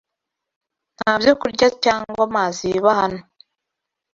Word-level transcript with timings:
Nta 0.95 1.11
byokurya 1.19 1.67
cyangwa 1.83 2.21
amazi 2.27 2.61
biba 2.73 2.91
hano 2.99 3.21